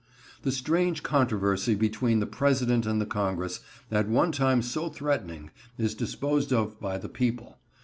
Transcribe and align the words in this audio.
The 0.41 0.51
strange 0.51 1.03
controversy 1.03 1.75
between 1.75 2.21
the 2.21 2.25
President 2.25 2.87
and 2.87 2.99
the 2.99 3.05
Congress, 3.05 3.59
at 3.91 4.09
one 4.09 4.31
time 4.31 4.63
so 4.63 4.89
threatening, 4.89 5.51
is 5.77 5.93
disposed 5.93 6.51
of 6.51 6.79
by 6.79 6.97
the 6.97 7.07
people. 7.07 7.59